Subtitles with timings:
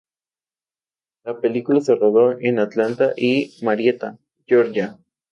[1.23, 4.97] La película se rodó en Atlanta y Marietta, Georgia.